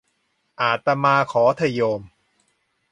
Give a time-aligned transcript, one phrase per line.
[0.61, 2.01] อาตมาขอเถอะโยม